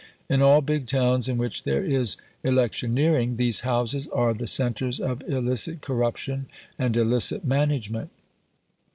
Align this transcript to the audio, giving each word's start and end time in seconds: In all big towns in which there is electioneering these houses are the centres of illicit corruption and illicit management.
In 0.27 0.41
all 0.41 0.61
big 0.61 0.87
towns 0.87 1.27
in 1.27 1.37
which 1.37 1.61
there 1.61 1.83
is 1.83 2.17
electioneering 2.43 3.35
these 3.35 3.59
houses 3.59 4.07
are 4.07 4.33
the 4.33 4.47
centres 4.47 4.99
of 4.99 5.21
illicit 5.29 5.81
corruption 5.81 6.47
and 6.79 6.97
illicit 6.97 7.45
management. 7.45 8.09